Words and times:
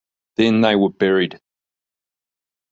Then 0.35 0.61
they 0.61 0.75
were 0.75 0.89
buried. 0.89 1.39